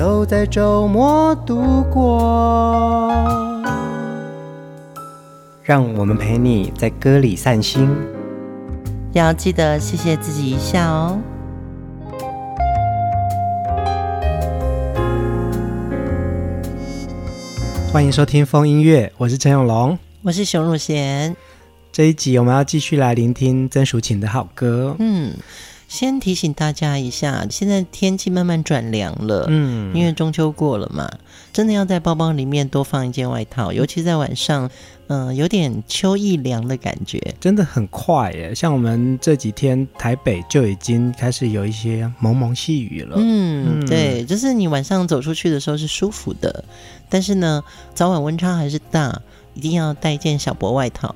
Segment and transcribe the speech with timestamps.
[0.00, 3.12] 都在周末度过，
[5.62, 7.86] 让我们陪你在歌里散心，
[9.12, 11.20] 要记得谢谢自己一下哦。
[17.92, 21.36] 欢迎收听风音乐，我是陈永龙，我是熊汝贤。
[21.92, 24.96] 这一集我们要继续来聆听曾淑琴的好歌。
[24.98, 25.34] 嗯。
[25.90, 31.10] 先提醒大家一下，现在天气慢慢转凉了，嗯，因为中秋过了嘛，
[31.52, 34.70] 真的要在包包里面多放一件外套，尤其在晚上，
[35.08, 38.54] 嗯、呃，有点秋意凉的感觉，真的很快耶。
[38.54, 46.64] 像我们这几天台北就已经开始有一些蒙蒙细雨了，嗯，对，就是你晚上走出去的时候是舒服的，
[47.08, 49.20] 但是呢，早晚温差还是大，
[49.54, 51.12] 一定要带一件小薄外套。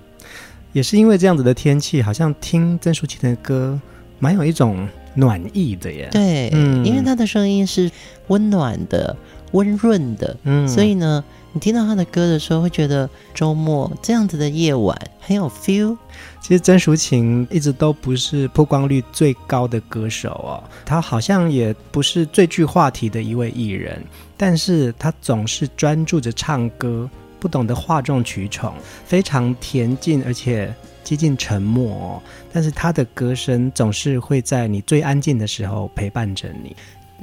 [0.73, 3.81] 也是因为这样子的天气，好像听曾淑琴的歌。
[4.19, 7.91] 蛮有一种暖意的耶，对，嗯，因为他的声音是
[8.29, 9.17] 温暖的、
[9.53, 15.97] 温润的，嗯，所以呢，你听到他的歌的时候，会觉得周末这样子的夜晚很有 feel。
[16.41, 24.03] 其实曾淑琴一直都不是曝光率最高的歌手哦，她好像也不是最具话题的一位艺人，
[24.37, 28.75] 但是她总是专注着唱歌，不懂得哗众取宠，
[29.07, 30.75] 非常恬静，而且。
[31.05, 36.75] 接近沉默哦，但是他的歌声总是会在你最安静的时候陪伴着你。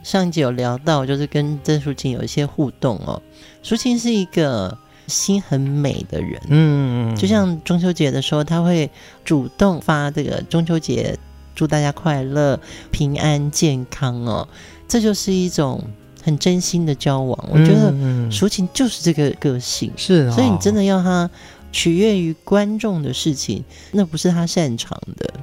[0.04, 3.22] 上一集有聊到，就是跟郑淑琴有一些互动哦。
[3.62, 8.90] 淑琴是一个心很美的人，嗯，就像中秋节的时候，他会
[9.26, 11.18] 主动发这个中秋节
[11.54, 12.60] 祝大家快乐、
[12.92, 14.48] 平安、健康哦。
[14.88, 15.84] 这就是一种
[16.24, 17.50] 很真心的交往。
[17.52, 17.94] 我觉得
[18.32, 21.30] 淑琴就是这个个性，是、哦，所以你真的要他。
[21.72, 25.34] 取悦于观众的事情，那不是他擅长的。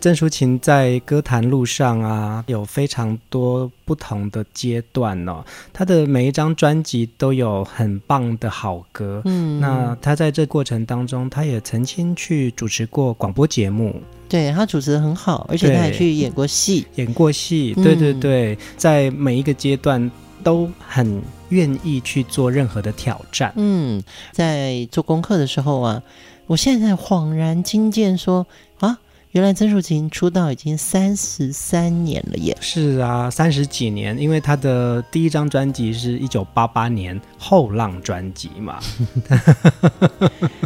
[0.00, 5.44] 郑淑琴在歌坛路上啊，有非常多不同的阶段哦。
[5.72, 9.22] 她的每一张专辑都有很棒的好歌。
[9.24, 14.00] 嗯，那她在这过程当中，她也曾经去主持过广播节目。
[14.28, 17.74] 对，她主持的很好，而且她还去演过戏，演过戏。
[17.74, 20.10] 对对对，嗯，在每一个阶段。
[20.42, 23.52] 都很愿意去做任何的挑战。
[23.56, 26.02] 嗯，在做功课的时候啊，
[26.46, 28.46] 我现在恍然惊见说，
[28.78, 28.98] 说啊，
[29.30, 32.56] 原来曾淑琴出道已经三十三年了耶！
[32.60, 38.78] 是啊，三十几年，因为她的第一张专辑是一九八八年《后浪》专辑嘛，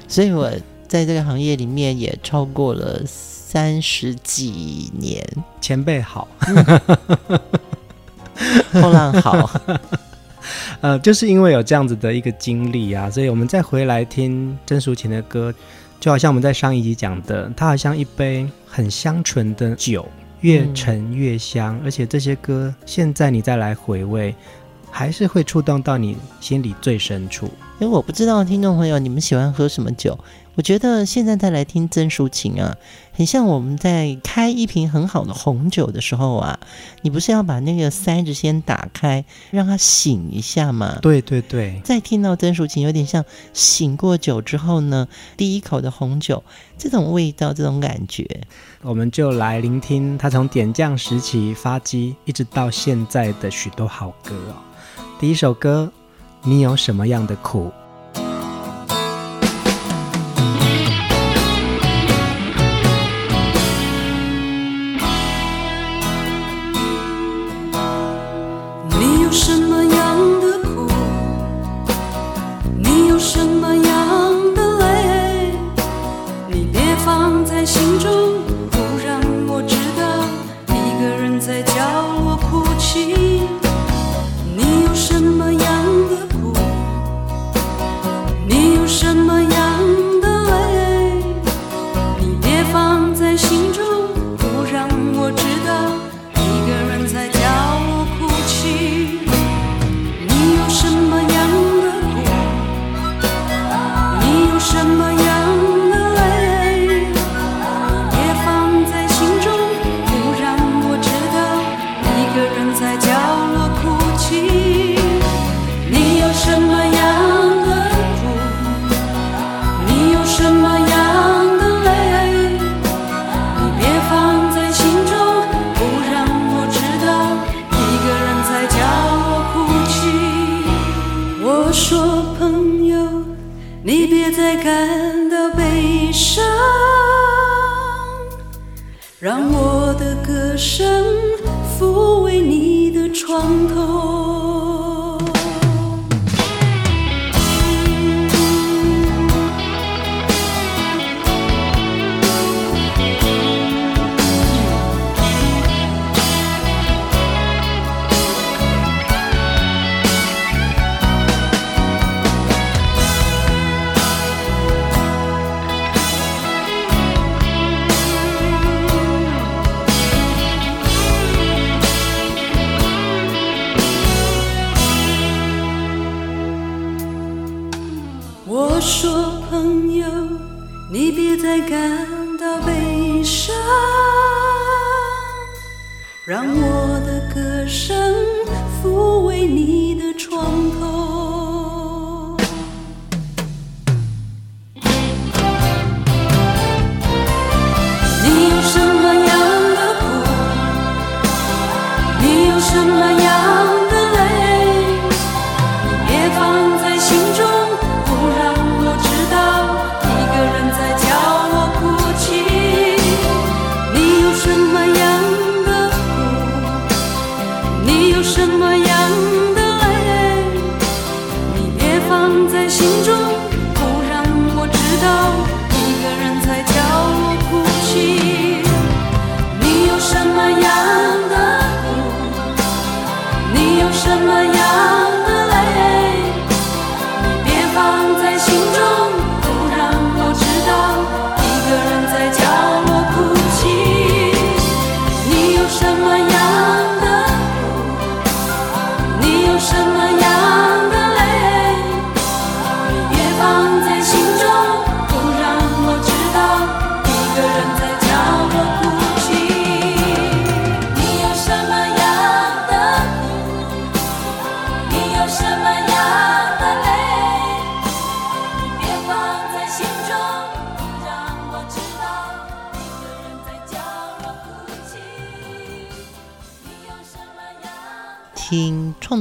[0.09, 0.51] 所以我
[0.89, 5.25] 在这个行业里面也超过了三十几年。
[5.61, 6.27] 前辈好。
[8.81, 9.51] 后浪好，
[10.81, 15.53] 呃，就是因为有这样子的一个经历啊，所以我们再回来听曾淑琴的歌，
[15.99, 20.07] 就好像我们在上一集讲的，它好像一杯很香醇的酒，
[20.41, 24.35] 越陈越香，嗯，而且这些歌现在你再来回味，
[24.91, 27.47] 还是会触动到你心里最深处。
[27.79, 30.19] 因为我不知道听众朋友你们喜欢喝什么酒。
[30.57, 32.77] 我觉得现在再来听曾淑琴啊，
[33.13, 36.59] 很像我们在开一瓶很好的红酒的时候啊，
[37.03, 40.99] 你不是要把那个塞子先打开，让它醒一下吗？
[41.03, 41.79] 对对对。
[41.85, 43.23] 再听到曾淑琴，有点像
[43.53, 45.07] 醒过酒之后呢，
[45.37, 46.43] 第一口的红酒，
[46.79, 48.27] 这种味道，这种感觉，
[48.81, 54.57] 我们就来聆听她从点将时期发迹一直到现在的许多好歌哦。
[55.21, 55.93] 第一首歌，
[56.43, 57.71] 你有什么样的苦？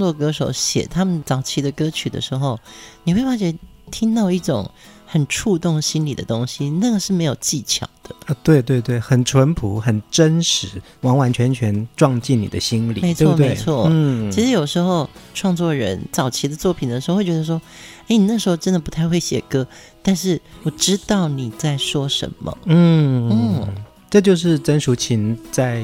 [0.05, 2.59] 作歌手写他们早期的歌曲的时候，
[3.05, 3.55] 你会发觉
[3.89, 4.69] 听到一种
[5.03, 8.37] 很触动心里的东西，那个是没有技巧的啊！
[8.43, 13.49] 对对对，很淳朴，很真实，完完全全撞进你的心里，没错对对？
[13.49, 13.87] 没错。
[13.89, 17.59] 嗯，其实有时候创作人早期的作品的时候，会觉得说
[18.07, 19.67] ：“哎，你那时候真的不太会写歌，
[20.03, 23.75] 但是我知道你在说什么。”嗯嗯，
[24.07, 25.83] 这就是曾淑琴在。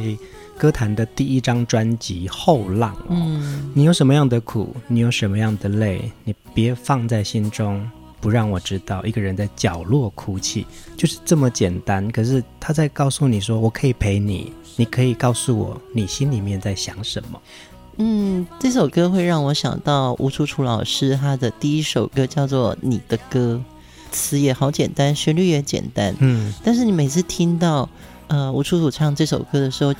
[0.62, 7.84] 歌坛的第一张专辑《后浪》哦，嗯，你有什么样的苦，你有什么样的泪，你别放在心中，
[8.20, 9.04] 不让我知道。
[9.04, 12.08] 一个人在角落哭泣，就是这么简单。
[12.12, 17.42] 可是他在告诉你说，我可以陪你，你可以告诉我你心里面在想什么。
[17.98, 23.60] 嗯，这首歌会让我想到吴楚楚老师他的第一首歌叫做《你的歌》，
[24.14, 27.90] 词也好简单，旋律也简单，嗯，但是你每次听到
[28.28, 29.92] 呃吴楚楚唱这首歌的时候。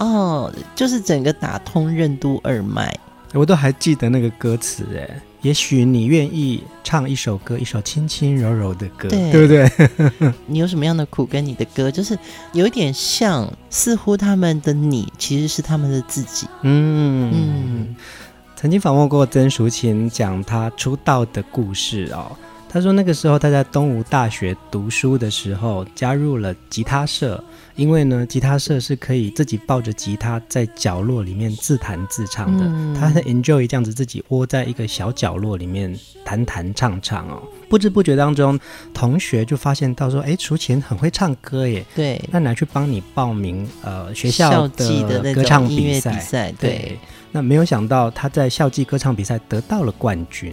[0.00, 2.92] 哦，就是整个打通任督二脉，
[3.32, 5.22] 我都还记得那个歌词哎。
[5.42, 10.32] 也许你愿意唱一首歌，一首轻轻柔柔的歌，对，对不对？
[10.46, 12.18] 你有什么样的苦，跟你的歌就是
[12.52, 16.46] 有一点像，似乎他们的你其实是他们的自己。
[16.60, 17.96] 嗯嗯。
[18.54, 22.36] 曾经访问过曾淑琴，讲她出道的故事哦。
[22.68, 27.42] 她说那个时候她在东吴大学读书的时候，加入了吉他社。
[27.80, 37.42] 因为呢，吉他社是可以自己抱着吉他在角落里面自弹自唱的，嗯、他很 enjoy 这样子自己窝在一个小角落里面弹弹唱唱哦。
[37.70, 38.60] 不知不觉当中，
[38.92, 41.82] 同学就发现到说，哎，淑琴很会唱歌耶。
[41.94, 46.12] 对，那拿去帮你报名呃学校的歌唱比赛。
[46.12, 46.98] 比赛对，对，
[47.32, 50.52] 那没有想到他在校际歌唱比赛得到了冠军，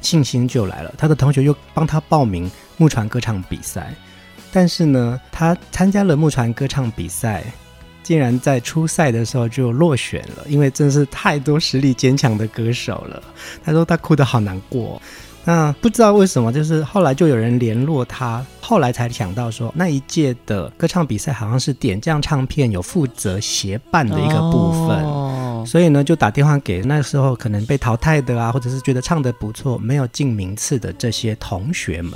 [0.00, 0.94] 信心就来了。
[0.96, 3.92] 他的同学又帮他报名木船歌唱比赛。
[4.52, 7.44] 但是呢，他参加了木船歌唱比赛，
[8.02, 13.22] 竟然在初赛的时候就落选了，因为真是太多实力坚强的歌手了。
[13.64, 15.00] 他说他哭得好难过。
[15.44, 32.12] 那不知道为什么，就是后来就有人联络他，后来才想到说那一届的歌唱比赛好像是点将唱片有负责协办的一个部分，哦、所以呢就打电话给那时候可能被淘汰的啊，或者是觉得唱得不错没有进名次的这些同学们，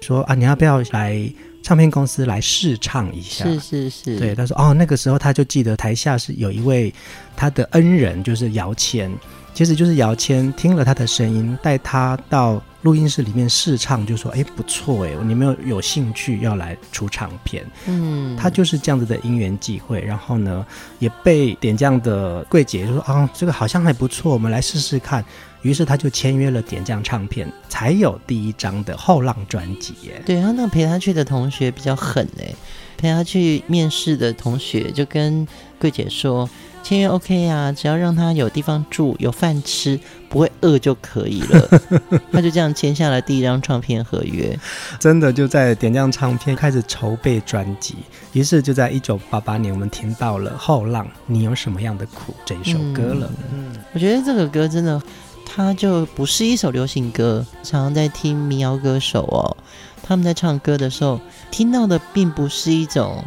[0.00, 1.28] 说啊，你要不要来？
[1.66, 6.94] 唱片公司来试唱一下，是是是，对，他说哦，那个时候他就记得台下是有一位
[7.34, 9.12] 他的恩人，就是姚谦，
[9.52, 20.64] 其实就是姚谦听了他的声音，带他到录音室里面试唱，就说：“哎，不错哎，你们有有兴趣要来出唱片？”嗯，他就是这样子的因缘际会，然后呢，
[21.00, 25.24] 也被点将的柜姐就说：“啊，这个好像还不错，我们来试试看。”
[25.62, 30.22] 于是他就签约了点将唱片，才有第一张的后浪专辑耶。
[30.24, 32.54] 对，然后那陪他去的同学比较狠哎，
[32.96, 35.44] 陪他去面试的同学就跟
[35.80, 36.48] 柜姐说。
[36.86, 41.68] 签约 OK 啊，只要让他有地方住、有饭吃、不会饿就可以了。
[42.30, 44.56] 他就这样签下了第一张唱片合约，
[45.00, 47.96] 真的就在点亮唱片开始筹备专辑。
[48.34, 53.28] 于是就在一九八八年，我们听到了《后浪》，你有什么样的苦这一首歌了。
[53.52, 55.02] 嗯，嗯，我觉得这个歌真的，
[55.44, 57.44] 它就不是一首流行歌。
[57.64, 59.56] 常常在听民谣歌手哦，
[60.04, 63.24] 他们在唱歌的时候，听到的并不是一种。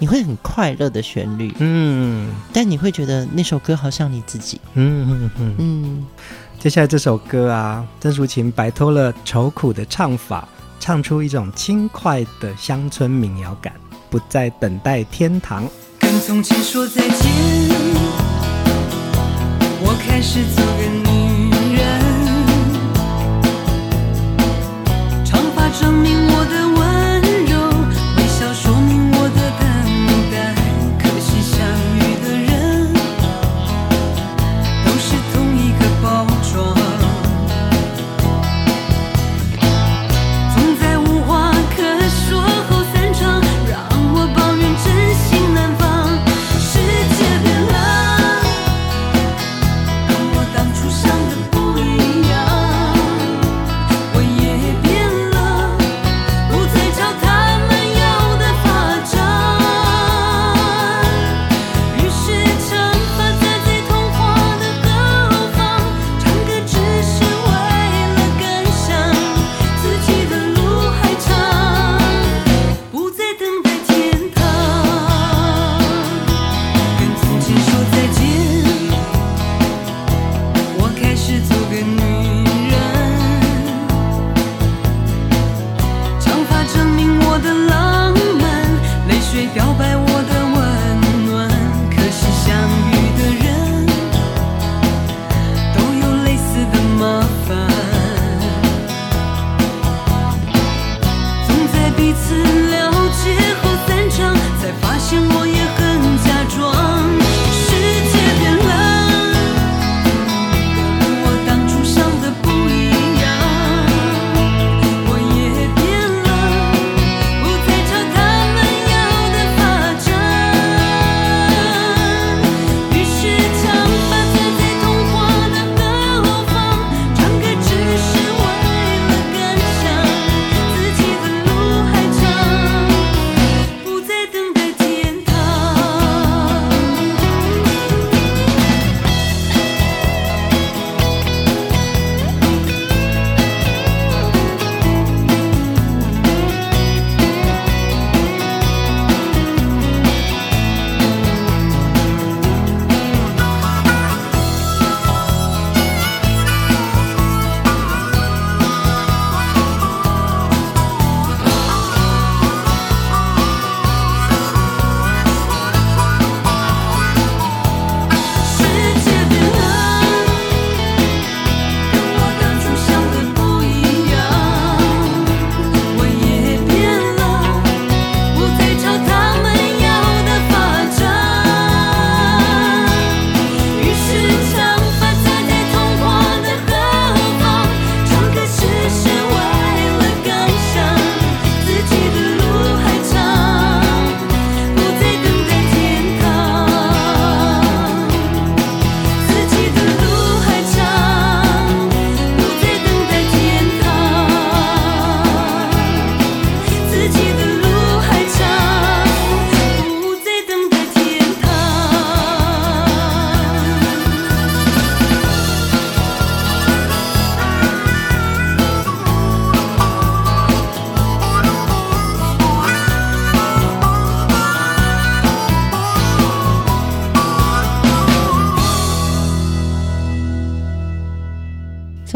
[0.00, 5.54] 你会很快乐的旋律，嗯，但你会觉得那首歌好像你自己，嗯嗯嗯。
[5.58, 6.06] 嗯。
[6.56, 13.72] 接下来这首歌啊，曾淑琴摆脱了愁苦的唱法，唱出一种轻快的乡村民谣感，
[14.08, 15.64] 不再等待天堂。
[15.98, 17.18] 跟从前说再见，
[19.80, 21.17] 我开始做个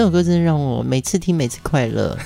[0.03, 2.19] 这首歌真的让我每次听每次快乐。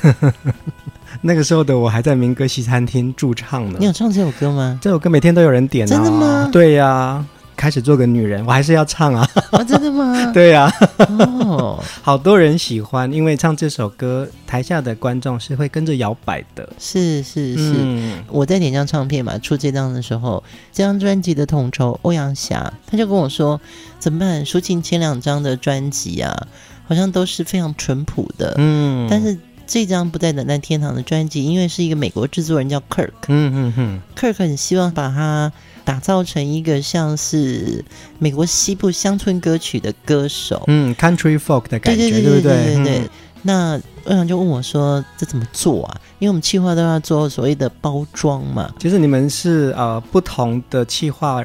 [1.21, 3.76] 那个时候的我还在民歌西餐厅驻唱呢。
[3.78, 4.78] 你有唱这首歌吗？
[4.80, 5.90] 这首歌每天都有人点啊。
[5.90, 6.49] 真的吗？
[6.50, 7.23] 对呀，
[7.54, 9.28] 开始做个女人，我还是要唱啊！
[9.52, 10.25] 啊真的吗？
[10.33, 10.73] 对呀，
[11.18, 16.66] 哦， 好多人喜欢，因为唱这首歌，台下的观众是会跟着摇摆的。
[16.78, 20.42] 是是是，嗯、我在点张唱片嘛，出这张的时候，
[20.73, 23.61] 这张专辑的统筹欧阳霞，他就跟我说，
[23.99, 24.47] 怎么办？
[24.47, 26.47] 抒情前两张的专辑啊，
[26.87, 29.37] 好像都是非常淳朴的，嗯，但是。
[29.69, 35.52] 这张不再等待天堂的专辑，因为是一个美国制作人叫 Kirk，嗯嗯嗯，Kirk 很希望把它
[35.85, 37.85] 打造成一个像是
[38.21, 43.09] 美国西部乡村歌曲的歌手，嗯，Country Folk 的感觉，对对对对对对，对，嗯。
[43.43, 46.00] 那欧阳就问我说：“这怎么做啊？
[46.21, 51.45] 因为我们企划都要做所谓的包装嘛。”其实你们是呃不同的企划，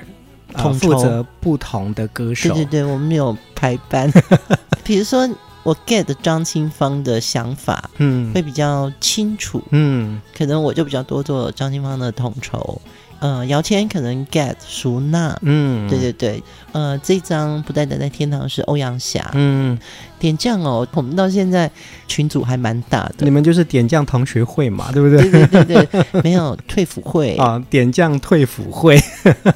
[0.54, 4.12] 呃、负责不同的歌手，对对对，我们没有排班，
[4.84, 5.30] 比如说。
[5.64, 12.82] 我 get 张清芳的想法，嗯，会比较清楚，嗯，可能我就比较多做张清芳的统筹，
[13.20, 19.78] 呃，姚谦可能 get 淑娜，嗯，对对对，呃，这张不带等待天堂是欧阳霞，嗯，
[20.18, 21.70] 点将哦，我们到现在
[22.08, 25.30] 群组还蛮大的，你们就是点将同学会嘛，对不对？
[25.30, 27.36] 对对对对， 没有退辅会。
[27.36, 29.00] 啊，点将退辅会，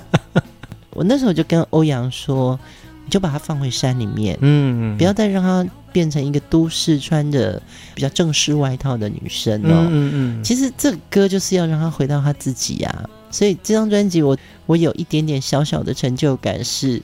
[0.93, 2.59] 我那时候就跟欧阳说，
[3.05, 5.65] 你就把它放回山里面，嗯，不要再让它。
[5.95, 7.61] 变成一个都市穿着
[7.93, 13.07] 比较正式外套的女生哦，嗯嗯嗯，其实这个歌就是要让她回到她自己呀、啊。
[13.31, 17.01] 所以这张专辑我我有一点点小小的成就感，是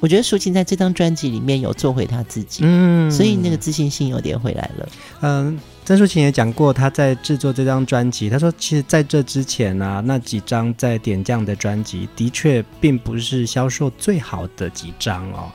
[0.00, 4.88] 我觉得舒淇在这张专辑里面有做回她自己，嗯，所以那个自信心有点回来了。
[5.20, 15.52] 嗯，曾淑琴也讲过，她在制作这张专辑，她说其实在这之前啊，那几张在点将的专辑的确并不是销售最好的几张哦。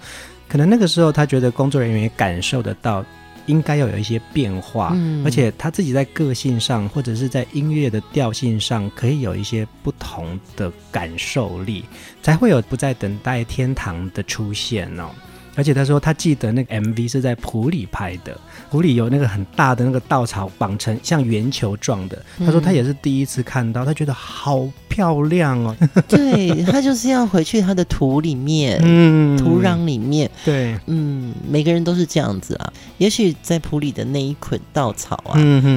[0.47, 3.03] 可能那个时候，他觉得工作人员也感受得到，
[3.47, 11.85] 应该要有一些变化，嗯，而且他自己在个性上或者是在音乐的调性上，可以有一些不同的感受力，
[12.21, 15.09] 才会有不再等待天堂的出现哦。
[15.55, 22.21] 而且他说，他记得那个 MV 是在普里拍的，埔里有那个很大的那个稻草绑成像圆球状的。
[22.37, 25.75] 他说他也是第一次看到，他觉得好漂亮哦。
[26.07, 30.29] 对，他就是要回去他的土里面， 嗯，土壤里面。
[30.45, 32.71] 对，嗯，每个人都是这样子啊。
[32.97, 35.33] 也许在埔里的那一捆稻草啊，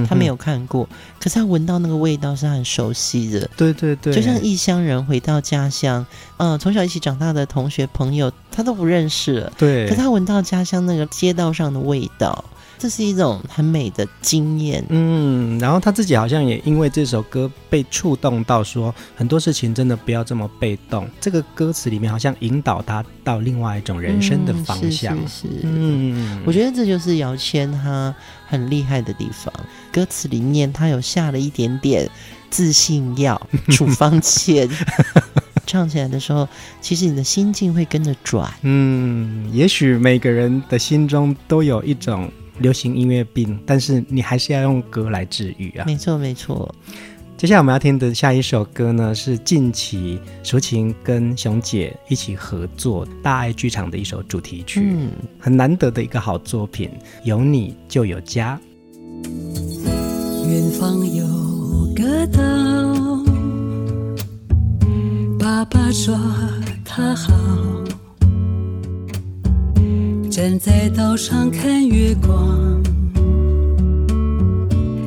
[0.09, 0.89] 他没有看过，
[1.21, 3.49] 可是他闻到那个味道是很熟悉的。
[3.57, 6.05] 对对对，就像异乡人回到家乡，
[6.37, 9.53] 嗯，从小一起长大的同学朋友，他都不认识了。
[9.57, 9.89] 对。
[9.89, 12.45] 可他闻到家乡那个街道上的味道，
[12.83, 14.85] 这是一种很美的经验。
[14.89, 21.09] 嗯，然后他自己好像也因为这首歌被触动到，说很多事情真的不要这么被动。
[21.21, 25.17] 这个歌词里面好像引导他到另外一种人生的方向。
[25.17, 28.13] 嗯、是是是，嗯，我觉得这就是姚谦他
[28.49, 29.55] 很厉害的地方。
[29.93, 32.11] 歌词里面他有下了一点点
[32.51, 34.69] 自信药处方箋。
[35.65, 36.49] 唱起来的时候，
[36.81, 38.53] 其实你的心境会跟着转。
[38.63, 42.31] 嗯，也许每个人的心中都有一种
[42.63, 45.85] 流行音乐病，但是你还是要用歌来治愈啊。
[45.85, 46.75] 没错，没错。
[47.37, 56.89] 接下来我们要听的下一首歌呢，是近期抒情跟熊姐一起合作大爱剧场的一首主题曲，嗯，很难得的一个好作品。
[57.25, 58.61] 有你就有家。
[60.49, 61.27] 远方有
[61.97, 62.41] 个岛。
[65.41, 66.17] 爸爸说
[66.85, 67.33] 他好，
[70.43, 72.83] 站在岛上看月光，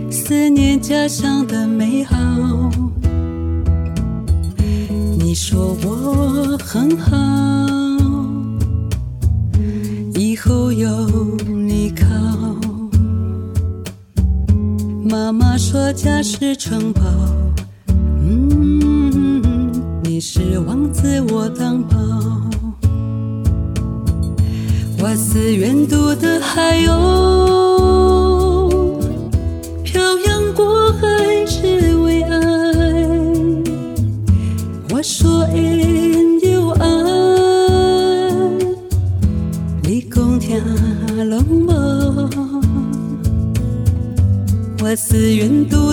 [0.09, 2.15] 思念家乡的美好。
[5.19, 7.11] 你说我很好，
[10.13, 11.05] 以后有
[11.45, 12.07] 你靠。
[15.03, 17.01] 妈妈说家是城堡。
[17.89, 19.69] 嗯
[20.01, 22.24] 你是王子，我当宝。
[25.07, 26.97] 我思远渡的海鸥，
[29.83, 31.05] 漂洋过海
[31.45, 32.31] 只为爱。
[34.89, 36.87] 我说恩有爱，
[39.83, 40.59] 你共听
[41.29, 42.27] 拢无？
[44.83, 45.84] 我思远渡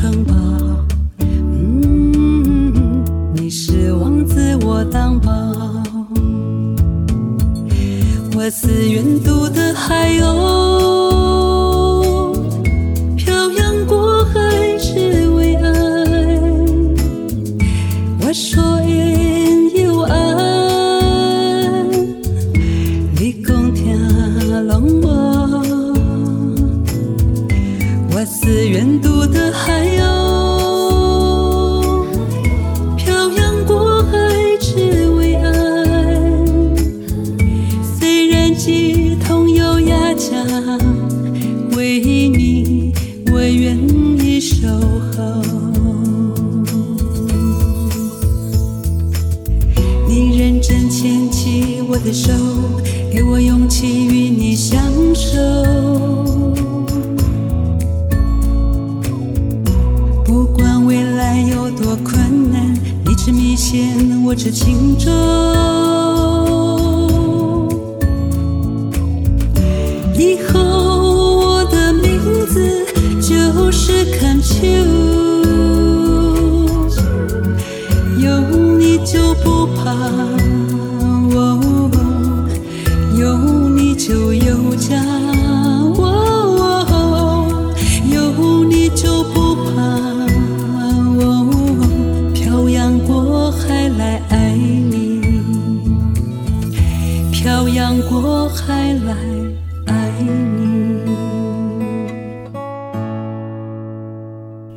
[0.00, 0.59] 城堡，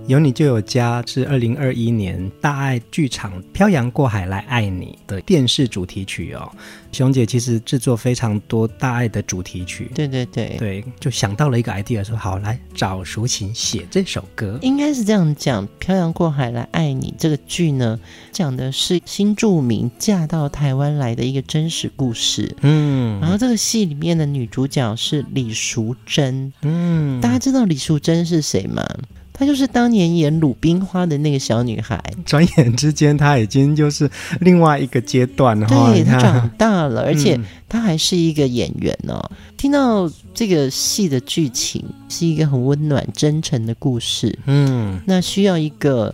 [0.05, 6.51] 有你就有家是二零二一年大爱剧场《漂洋过海来爱你》的电视主题曲哦。
[6.91, 14.59] 熊姐其实制作非常多大爱的主题曲，对对对对，就想到了一个 idea，说好来找淑琴写这首歌。
[14.61, 17.97] 应该是这样讲，《漂洋过海来爱你》这个剧呢，
[18.33, 22.53] 讲的是新著名嫁到台湾来的一个真实故事。
[22.59, 26.51] 嗯，然后这个戏里面的女主角是李淑珍。
[26.61, 28.85] 嗯，大家知道李淑珍是谁吗？
[29.34, 35.67] 她就是当年演鲁冰花的那个小女孩，转眼之间她已经就是另外一个阶段了。
[35.67, 39.19] 对，她长大了，而且她还是一个演员哦。
[39.32, 46.13] 嗯、听到这个戏的剧情是一个很温暖、真诚的故事，嗯，那需要一个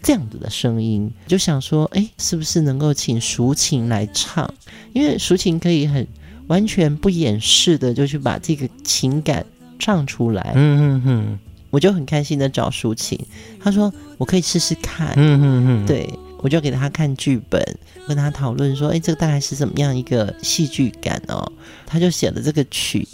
[0.00, 4.48] 这样子的声音，就想说，哎，是不是能够请淑琴来唱？
[4.92, 6.06] 因为淑琴可以很
[6.46, 9.44] 完全不掩饰的就去把这个情感
[9.80, 10.52] 唱出来。
[10.54, 11.38] 嗯嗯嗯。
[11.72, 13.18] 我就很开心的找抒情，
[13.58, 16.06] 他说我可以试试看，嗯嗯嗯，对，
[16.42, 17.64] 我就给他看剧本，
[18.06, 21.50] 跟他讨论说，哎，这个大概是怎么样一个戏剧感哦？
[21.86, 23.08] 他就写了这个曲，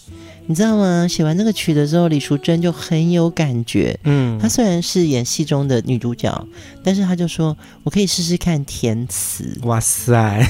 [0.49, 1.07] 你知道吗？
[1.07, 6.49] 写完这个曲的时候，李淑珍就很有感觉，嗯，她虽然是演戏中的女主角，
[6.83, 10.45] 但是她就说我可以试试看填词，哇塞，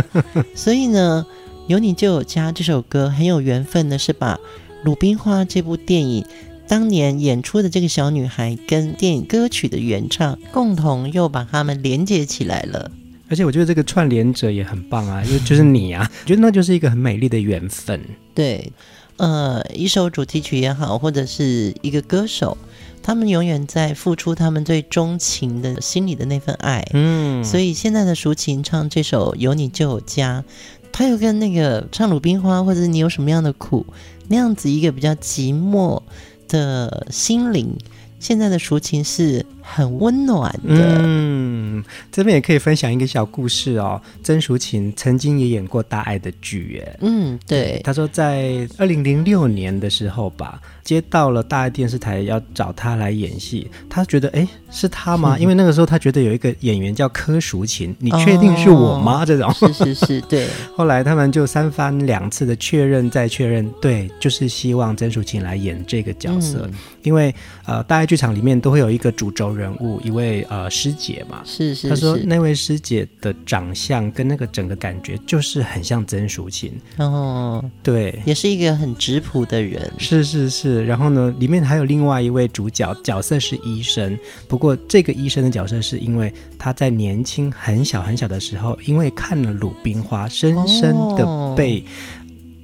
[0.56, 1.26] 所以呢，
[1.66, 4.34] 有你就有家这首歌很有缘分的是把
[4.82, 6.24] 《鲁冰花》这部电影。
[6.70, 12.88] 当年演出的这个小女孩跟电影歌曲的原唱共同又把他们连接起来了，
[13.28, 18.00] 而且我觉得这个串联者也很棒啊， 因为就是你啊，我 觉得那就是一个很美丽的缘分。
[18.32, 18.72] 对，
[19.16, 22.56] 呃，一首主题曲也好，或者是一个歌手，
[23.02, 26.88] 他们永远在付出他们最钟情的心里的那份爱。
[26.92, 30.44] 嗯，所以现在的抒情唱这首《有你就有家》，
[30.92, 33.84] 他又跟那个唱《鲁冰花》或者你有什么样的苦
[34.28, 36.00] 那样子一个比较寂寞
[36.50, 37.78] 的心灵，
[38.18, 41.00] 现在的抒情是很温暖的。
[41.02, 44.00] 嗯，这边也可以分享一个小故事哦。
[44.22, 46.98] 曾淑琴曾经也演过大爱的剧，耶。
[47.00, 47.80] 嗯，对。
[47.84, 50.60] 她说在二零零六年的时候吧。
[50.82, 55.38] 接到了大爱电视台要找他来演戏，她觉得哎，是他吗？
[55.38, 59.22] 因为那个时候她觉得有一个演员叫柯淑琴，你确定是我吗？
[59.22, 60.48] 哦、这种是是是，对。
[60.76, 67.32] 后来他们就三番两次的确认再确认，对，就是希望曾淑琴来演这个角色，嗯、因为
[67.66, 71.88] 呃，大爱剧场里面都会有一个主轴人物，一位呃师姐嘛，是是是。
[71.88, 80.60] 他说那位师姐的长相跟那个整个感觉就是很像曾淑琴哦，对，也是一个很质朴的人，是是是。
[80.60, 84.14] 是，然后呢，里面还有另外一位主角，角色是医生。
[84.46, 91.82] 不过这个医生的角色是因为他在年轻很小很小的时候，因为看了《鲁冰花》，深深的被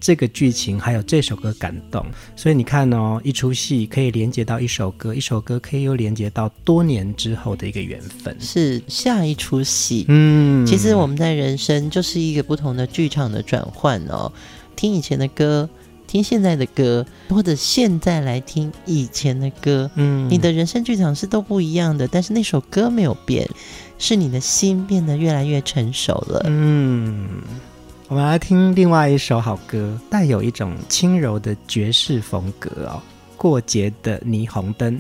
[0.07, 10.05] 这个剧情还有这首歌感动，所以你看哦，一出戏可以连接到一首歌，一首歌可以又连接到多年之后的一个缘分，是下一出戏。
[10.07, 14.33] 嗯，其实我们在人生就是一个不同的剧场的转换哦，
[14.77, 15.69] 听以前的歌，
[16.07, 23.45] 听现在的歌，或者现在来听以前的歌，嗯，你的人生剧场是都不一样的，但是那首歌没有变，
[23.99, 26.43] 是你的心变得越来越成熟了。
[26.47, 27.43] 嗯。
[28.09, 33.03] 我们来听另外一首好歌，带有一种轻柔的爵士风格哦，
[33.37, 34.95] 《过节的霓虹灯》。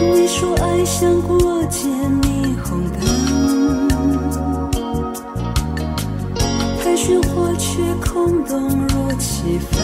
[0.00, 1.86] 你说爱像过节
[2.22, 3.88] 霓虹灯，
[6.82, 9.82] 太喧哗却空洞如棋盘，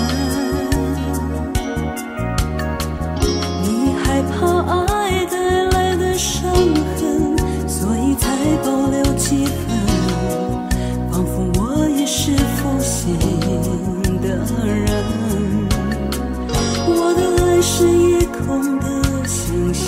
[3.62, 7.29] 你害怕爱带来的伤痕。
[8.20, 8.26] 才
[8.62, 9.54] 保留几分，
[11.10, 13.16] 仿佛我也是负心
[14.20, 14.26] 的
[14.64, 14.86] 人。
[16.86, 18.84] 我的爱是夜空的
[19.26, 19.84] 星星，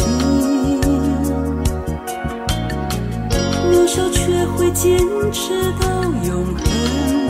[3.70, 4.98] 渺小却会坚
[5.32, 5.84] 持到
[6.26, 7.21] 永恒。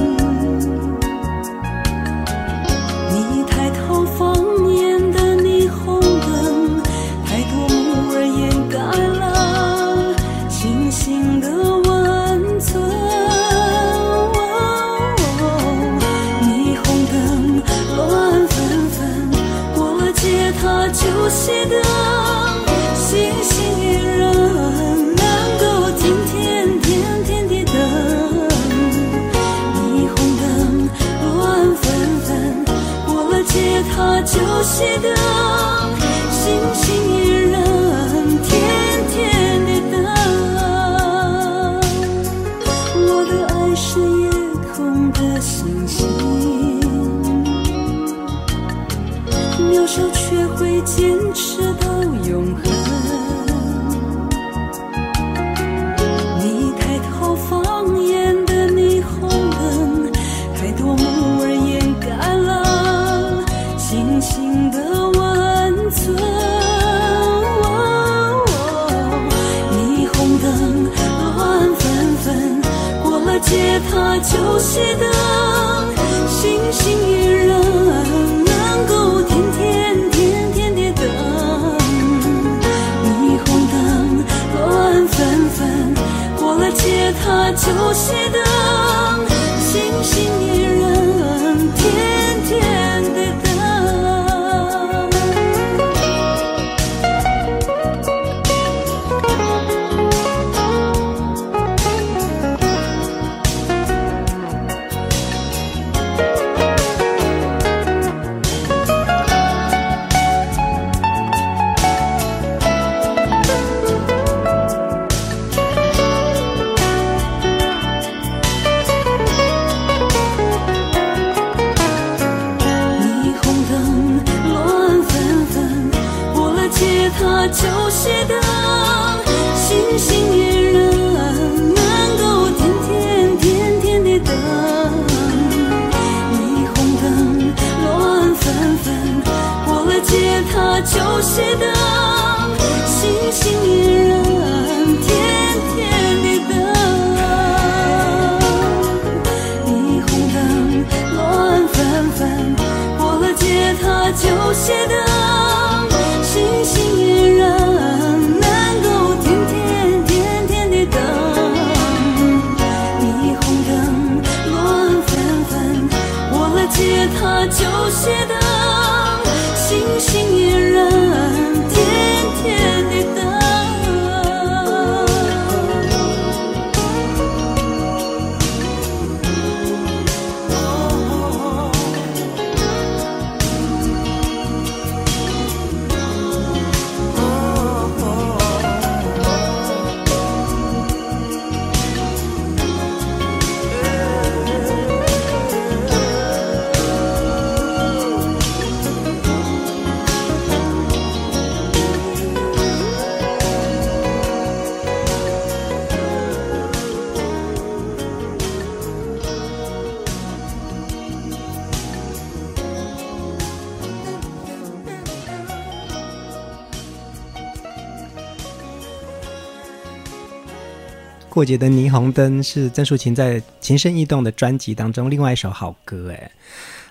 [221.42, 226.30] 过节的霓虹灯是曾淑琴在《情深意动》的专辑当中另外一首好歌，哎。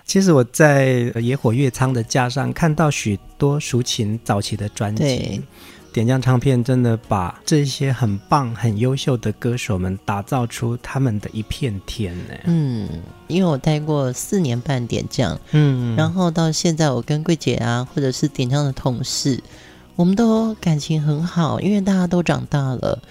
[0.04, 5.40] 其实我在野火月仓的架上看到许多抒情早期的专辑，
[5.90, 12.34] 点将唱片真的把这些很棒、很优秀的歌手们打造出他们的一片天呢。
[12.44, 12.86] 嗯，
[13.28, 19.42] 因为我待过四年半点将，嗯，然后到现在我跟桂姐啊，或者是点将的同事，
[19.96, 23.02] 我们都感情很好，因为大家都长大了。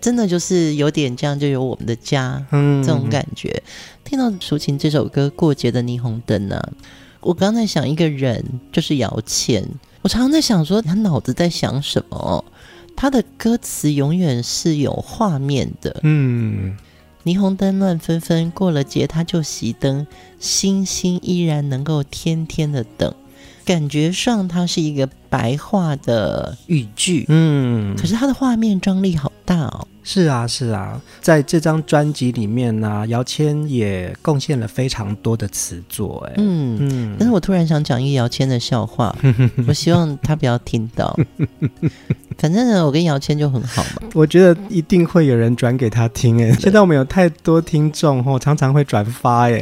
[0.00, 3.62] 真的就是有点这样，就有我们的家，嗯，这种感觉。
[4.04, 6.60] 听到抒情这首歌《过节的霓虹灯》呢，
[7.20, 9.66] 我刚在想一个人，就是姚谦。
[10.02, 12.44] 我常常在想说，他脑子在想什么？
[12.94, 16.00] 他的歌词永远是有画面的。
[16.02, 16.76] 嗯，
[17.24, 20.06] 霓虹灯乱纷纷，过了节他就熄灯，
[20.38, 23.12] 星星依然能够天天的等。
[23.66, 29.86] 感觉上，它是一个白话的语句，嗯，可是它的画面张力好大哦。
[30.04, 37.16] 是啊，是啊，在这张专辑里面呢，姚谦也贡献了非常多的词作，哎，嗯嗯。
[37.18, 39.12] 但是我突然想讲一个姚谦的笑话，
[39.66, 41.18] 我希望他不要听到。
[42.38, 44.08] 反正呢，我跟姚谦就很好嘛。
[44.14, 49.60] 我觉得一定会有人转给他听，哎，现在我们有太多听众哦，常常会转发，哎。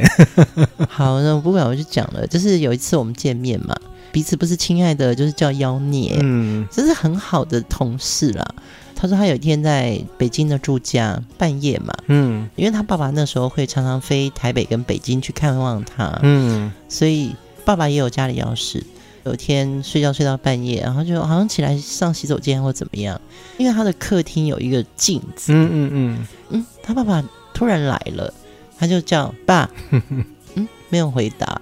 [0.87, 3.75] 好，那我不管，我就讲了，就是有一次我们见面嘛。
[4.15, 6.17] 彼此不是亲爱的，就是叫妖孽。
[6.21, 8.47] 嗯，这是很好的同事啦。
[8.95, 18.81] 他说他有一天在北京的住家，半夜嘛，嗯，因为他爸爸那时候会常常飞台北跟北京去看望他，嗯，所以爸爸也有家里钥匙。
[19.25, 23.19] 有一天睡觉睡到半夜，然后就好像起来上洗手间或怎么样，
[23.57, 27.21] 因为他的客厅有一个镜子，嗯嗯嗯，嗯，他爸爸
[27.53, 28.33] 突然来了，
[28.79, 31.61] 他就叫爸， 嗯，没有回答。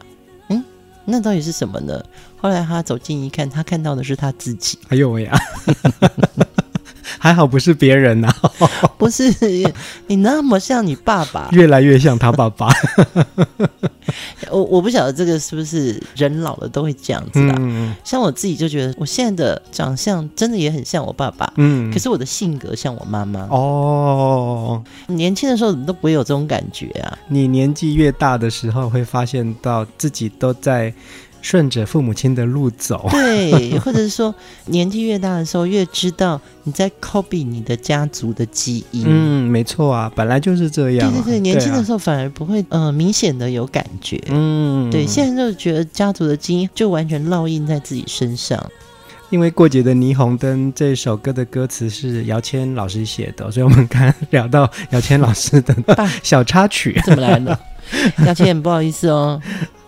[0.50, 0.64] 嗯
[1.06, 2.02] 那到底是什么呢？
[2.44, 4.78] 后来他走近一看，他看到的是他自己。
[4.90, 5.32] 哎呦喂呀！
[7.20, 8.68] 还好不是别人呐、啊，
[9.00, 9.24] 不是
[10.08, 12.68] 你那么像你爸爸， 越来越像他爸爸。
[14.52, 17.56] 我我不晓得这个是不是人老了都会这样子啦。
[17.60, 21.54] 嗯、像我自己就觉得，我现在的长相真的也很像我爸爸。
[21.56, 23.48] 嗯，可是我的性格像我妈妈。
[23.50, 27.18] 哦，年轻的时候怎么都不会有这种感觉啊？
[27.30, 30.94] 你年纪越大的时候，会发现到自己都在。
[31.44, 34.34] 顺着父母亲的路走，对， 或者是说
[34.68, 39.04] 年纪越大的时候，越知道你在 copy 你的家族的基因。
[39.06, 41.12] 嗯，没错啊，本来就是这样。
[41.12, 44.20] 对对对，年轻的时候反而不会、啊、呃明显的有感觉。
[44.30, 48.66] 嗯，对，现在就觉得家族的基因就完全烙印在自己身上。
[49.30, 55.76] 因为过节的霓虹灯这首歌的歌词是姚谦老师写的，所以我们刚聊到姚谦老师的
[56.24, 57.60] 小插曲怎么来的？
[58.26, 59.42] 姚谦，不好意思哦。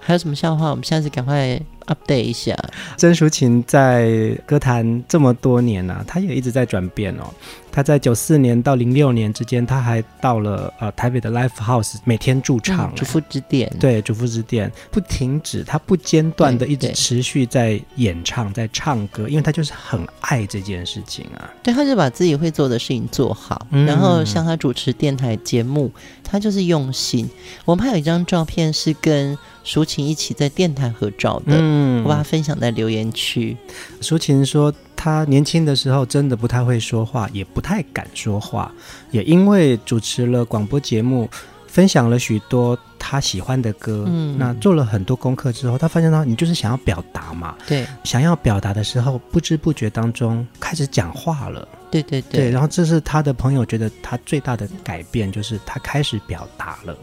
[0.06, 0.70] 还有什么笑话？
[0.70, 2.56] 我们下次赶快 update 一下。
[2.96, 7.26] 曾淑琴在歌坛这么多年啊，她也一直在转变哦。
[7.72, 12.94] 她在九四年到零六年之间，她还到了呃台北的 l i f e House，每天驻唱。
[12.94, 13.70] 主妇之店。
[13.80, 21.50] 对，主妇之店不停止，她不间断的一直持续在演唱，在唱歌，因为她就是很爱这件事情啊。
[21.64, 25.92] 对，她就把自己会做的事情做好，嗯、然后像她主持电台节目，
[26.24, 27.28] 她就是用心。
[27.66, 29.36] 我们还有一张照片是跟。
[29.66, 33.58] 抒情一起在电台合照的，嗯，我把它分享在留言区。
[34.00, 38.72] 抒情说，他年轻的时候真的不太会说话，也不太敢说话，
[39.10, 41.28] 也因为主持了广播节目，
[41.68, 56.96] 分享了许多他喜欢的歌，嗯，那做了很多功课之后，他发现到你就是想要表达嘛，对，想要表达的时候，不知不觉当中开始讲话了，对对对，对，然后这是他的朋友觉得他最大的改变，就是他开始表达了。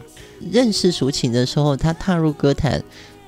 [0.50, 2.82] 认识抒情的时候，他踏入歌坛，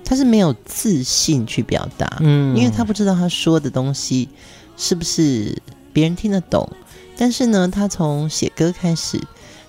[0.05, 4.29] 他是没有自信去表达，嗯，因为他不知道他说的东西
[4.77, 5.57] 是不是
[5.93, 6.69] 别人听得懂。
[7.17, 9.21] 但是呢，他从写歌开始，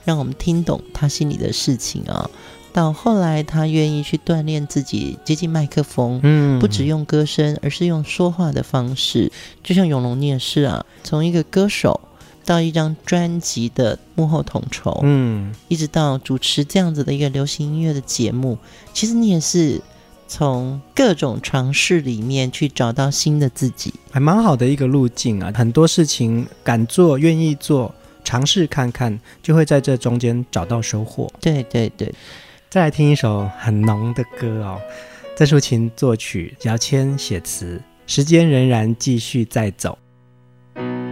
[0.04, 2.30] 让我们听懂他心里的事情啊。
[2.74, 9.32] 到后来，他愿意去锻炼自己，接近麦克风，嗯，不只用歌声，而是用说话的方式。
[9.64, 12.02] 就像永龙，你也是啊，从一个歌手。
[12.46, 18.58] 到一张专辑的幕后统筹，嗯，一直到主持这样子的一个流行音乐的节目，
[18.93, 19.82] 其实你也是
[20.28, 25.52] 从各种尝试里面去找到新的自己，还蛮好的一个路径啊。
[25.56, 27.93] 很多事情敢做、愿意做、
[28.24, 31.32] 尝试看看，就会在这中间找到收获。
[31.41, 32.14] 对对对，
[32.70, 34.80] 再来听一首很浓的歌哦，
[35.36, 39.98] 郑淑琴作曲，姚谦写词，时间仍然继续在走。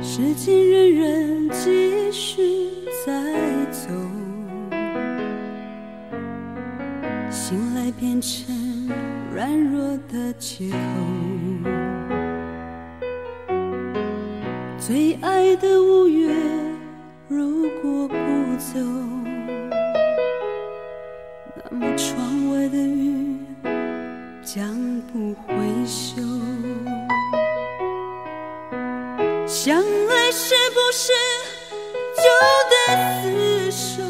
[0.06, 2.41] 时间仍然继续
[3.06, 3.14] 在
[3.72, 3.89] 走，
[7.32, 8.91] 醒来变成
[9.34, 9.82] 软弱
[10.12, 10.78] 的借口。
[14.78, 16.36] 最爱的五月，
[17.30, 18.16] 如果不
[18.58, 18.78] 走，
[21.72, 23.38] 那么窗外的雨
[24.43, 24.76] 将
[25.14, 25.54] 不会
[25.86, 26.22] 休。
[29.54, 31.14] 相爱是不是
[32.18, 32.24] 就
[32.72, 32.76] 得
[33.24, 34.01] 厮守？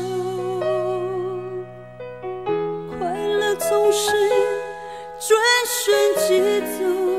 [2.98, 4.08] 快乐总是
[5.20, 5.38] 转
[5.68, 6.40] 瞬即
[6.80, 7.13] 走。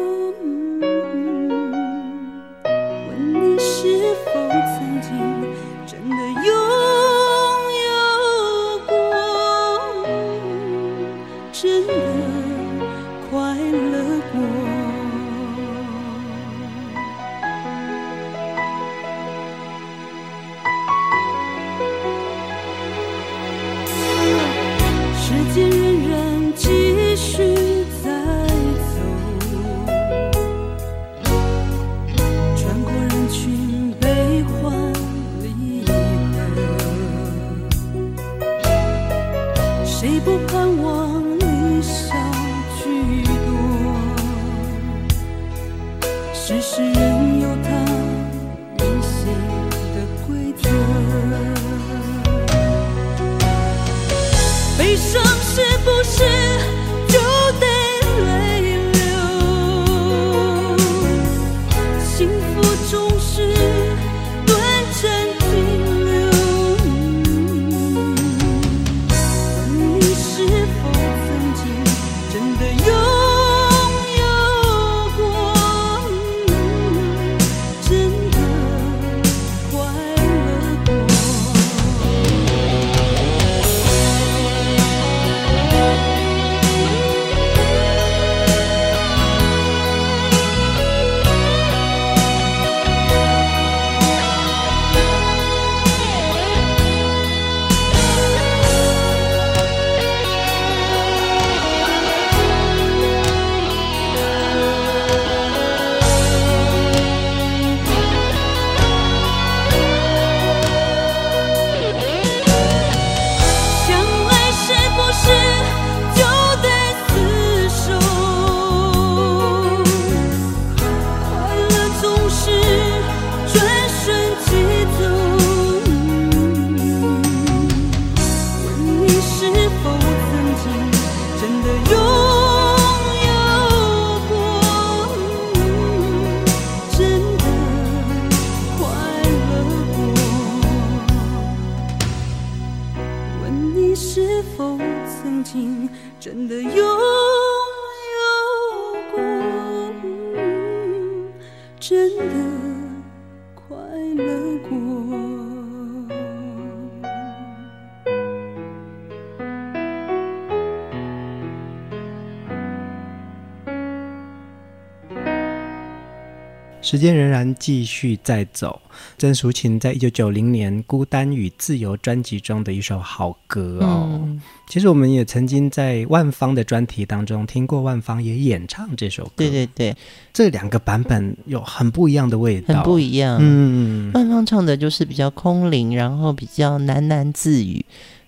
[166.95, 168.81] 时间仍然继续在走。
[169.19, 174.09] 曾淑琴在一九九零年《孤单与自由》专辑中的一首好歌哦。
[174.13, 179.31] 嗯、其实我们也曾经在万芳的专题当中听过万芳也演唱这首歌。
[179.39, 179.97] 对对对，
[180.33, 183.39] 这两个版本有很不一样的味道，很不一样。
[183.41, 187.85] 嗯，万芳唱的就是比较空灵，然后比较喃喃自语。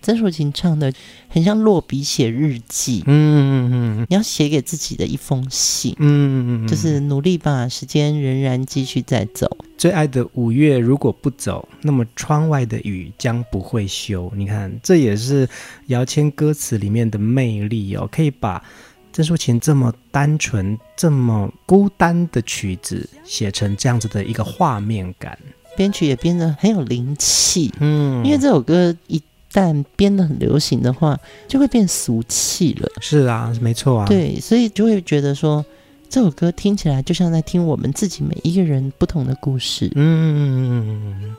[0.07, 0.93] 曾淑琴唱的
[1.27, 3.11] 很像落笔写日记，嗯
[3.67, 9.57] 嗯嗯，你要写给自己的一封信，嗯嗯嗯，就是努力吧，时间仍然继续在走。
[9.77, 14.31] 最爱的五月如果不走，那么窗外的雨将不会休。
[14.33, 15.45] 你看，这也是
[15.87, 18.63] 姚谦歌词里面的魅力哦，可以把
[19.11, 25.37] 曾淑琴这么单纯、这么孤单的曲子写成这样子的一个画面感，
[25.75, 29.21] 编曲也编得很有灵气，嗯，因为这首歌一。
[29.59, 32.87] 但编的很流行的话，就会变俗气了。
[33.01, 34.05] 是啊，没错啊。
[34.05, 35.65] 对，所以就会觉得说，
[36.07, 39.91] 这首歌听起来就像在听我们自己每一个人不同的故事。
[39.95, 41.35] 嗯，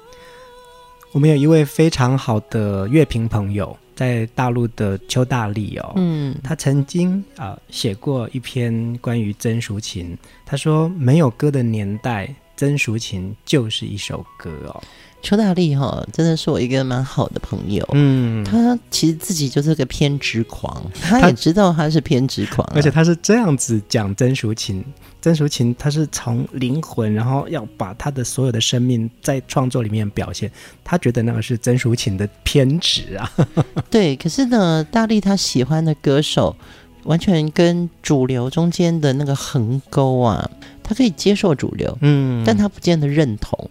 [1.13, 14.83] 我们有一位非常好的乐评朋友，在大陆的邱大力哦，嗯，他曾经啊、呃、写过一篇关于曾淑琴，他说没有歌的年代，曾淑琴就是一首歌哦。
[15.21, 17.87] 邱大力哈，真的是我一个蛮好的朋友。
[17.93, 24.85] 嗯，他其实自己就是个偏执狂，他也知道他是偏执狂，而且他是这样子讲曾淑琴。
[25.21, 30.51] 曾淑琴，他是从灵魂，然后要把他的所有的生命在创作里面表现。
[30.85, 33.31] 他觉得那个是曾淑琴的偏执啊。
[33.91, 36.55] 对，可是呢，大力他喜欢的歌手，
[37.03, 40.49] 完全跟主流中间的那个横沟啊，
[40.85, 43.69] 他可以接受主流，嗯，但他不见得认同。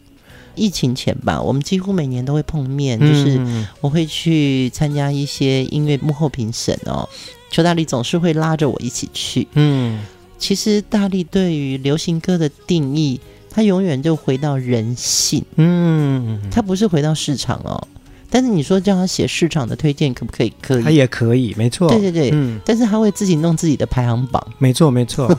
[0.58, 3.40] 疫情前吧，我们几乎每年都会碰面，就是
[3.80, 7.08] 我会去参加一些音乐幕后评审哦。
[7.50, 9.48] 邱大力总是会拉着我一起去。
[9.54, 10.04] 嗯，
[10.38, 15.42] 其实大力对于流行歌的定义，他永远就回到人性。
[15.56, 17.88] 嗯，他不是回到市场哦。
[18.30, 20.52] 但是你说叫他写市场的推荐可不可以？
[20.62, 21.88] 可以，他也可以，没错。
[21.88, 22.60] 对对对，嗯。
[22.66, 24.46] 但是他会自己弄自己的排行榜。
[24.58, 25.34] 没错没错，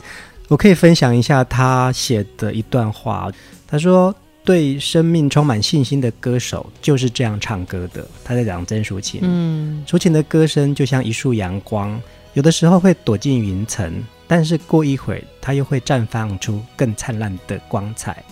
[0.47, 3.31] 我可以分享一下他写的一段话。
[3.67, 4.13] 他说。
[4.43, 8.07] 对生命充满信心的歌手就是这样唱歌的。
[8.23, 12.01] 他在讲曾淑琴，嗯，淑琴的歌声就像一束阳光，
[12.33, 18.23] 有的时候会躲进云层，但是过一会儿，它又会绽放出更灿烂的光彩。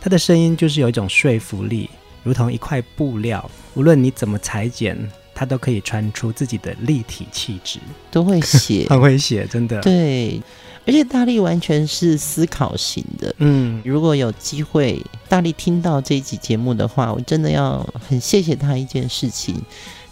[0.00, 1.90] 他的声音就是有一种说服力，
[2.22, 4.96] 如同一块布料，无论你怎么裁剪，
[5.34, 7.80] 他都可以穿出自己的立体气质。
[8.10, 9.80] 都会写， 很会写，真的。
[9.82, 10.40] 对。
[10.86, 19.60] 而且大力完全是思考型的，嗯，如果有机会，大力听到这一集节目的话，我真的要很谢谢他一件事情，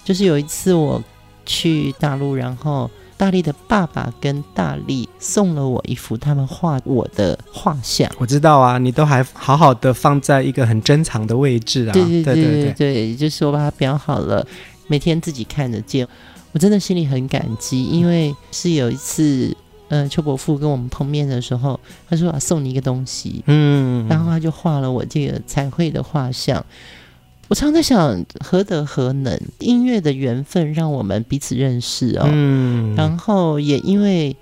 [0.04, 1.00] 就是有一次我
[1.46, 8.10] 去大陆，然后大力的爸爸跟大力送了我一幅他们画我的画像。
[8.18, 14.44] 我知道啊，你都还好好的放在一个很珍藏的位置啊，对对对对对，就是我把它裱好了，
[14.88, 16.04] 每天自己看得见，
[16.50, 19.56] 我真的心里很感激，因为是有一次。
[19.89, 21.78] 呃，邱伯父跟我们碰面的时候，
[22.09, 26.64] 他说：“我要送你一个东西。”嗯，然后他就画了我这个彩绘的画像。
[27.49, 29.39] 我常在想，何德何能？
[29.59, 32.24] 音乐的缘分让我们彼此认识哦。
[32.26, 34.37] 嗯，然后也因为。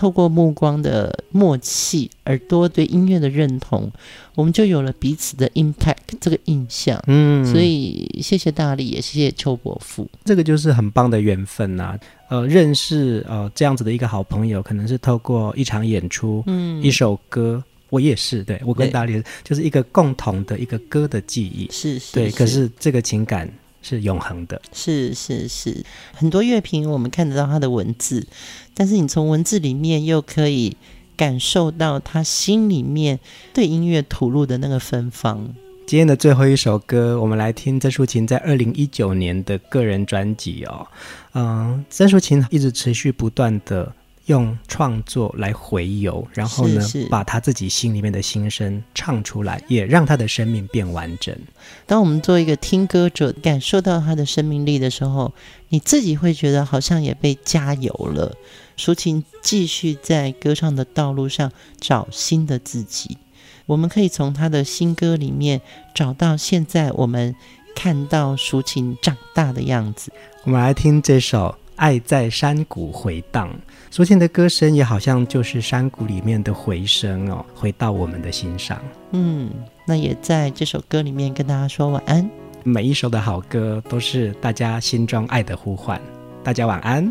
[0.00, 3.90] 透过目光的默契，耳朵对音乐的认同，
[4.34, 6.98] 我们就有了彼此的 impact 这个印象。
[7.06, 12.00] 嗯，所以谢谢大力，也谢谢邱伯父，这个就是很棒的缘分呐、啊。
[12.30, 23.46] 呃，认识呃这样子的一个好朋友，可能是透过一场演出，嗯，一首歌，我也是，对我跟大力就是一个共同的一个歌的记忆，是是，对，可是这个情感。
[23.82, 28.26] 是永恒的，是是是，很多乐评我们看得到他的文字，
[28.74, 30.76] 但是你从文字里面又可以
[31.16, 33.18] 感受到他心里面
[33.52, 35.54] 对音乐吐露的那个芬芳。
[35.86, 40.86] 今天的最后一首歌，我们来听曾淑琴在二零一九年的个人专辑哦。
[41.34, 43.92] 嗯，曾淑琴一直持续不断的。
[44.30, 51.36] 用创作来回游，然后呢，是是把他自己心里面的心声唱出来，也让他的生命变完整。
[51.84, 55.34] 当我们做一个听歌者，感受到他的生命力的时候，
[55.70, 58.36] 你自己会觉得好像也被加油了。
[58.76, 61.50] 淑琴继续在歌唱的道路上
[61.80, 63.18] 找新的自己，
[63.66, 65.60] 我们可以从他的新歌里面
[65.92, 67.34] 找到现在我们
[67.74, 70.12] 看到淑琴长大的样子。
[70.44, 71.56] 我们来听这首。
[71.80, 73.48] 爱在山谷回荡，
[73.90, 78.78] 昨天的歌声也好像就是山谷里面的回声哦，回到我们的心上。
[79.12, 79.50] 嗯，
[79.86, 82.28] 那也在这首歌里面跟大家说晚安。
[82.64, 85.98] 每一首的好歌都是大家心中爱的呼唤，
[86.44, 87.10] 大家晚安。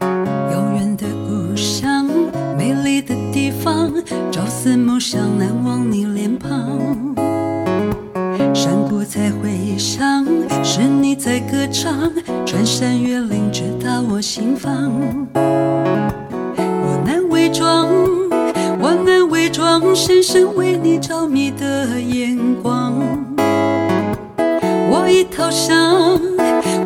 [0.00, 2.06] 遥远的故乡，
[2.56, 3.92] 美丽的地方，
[4.32, 7.33] 朝思暮想，难忘你脸庞。
[8.54, 10.24] 山谷在回响，
[10.62, 12.08] 是你在歌唱，
[12.46, 14.92] 穿山越岭直达我心房。
[15.34, 17.88] 我难伪装，
[18.78, 22.94] 我难伪装，深深为你着迷的眼光。
[24.88, 26.20] 我已投降，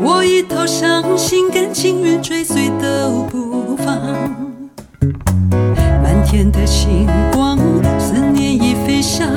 [0.02, 3.94] 我已投降，心甘情愿追随都不放。
[6.02, 7.58] 满天的星光，
[7.98, 9.28] 思念已飞翔。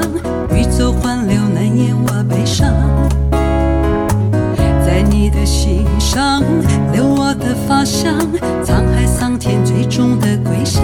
[6.13, 6.43] 上，
[6.91, 8.19] 留我的发香，
[8.65, 10.83] 沧海桑田最终的归乡。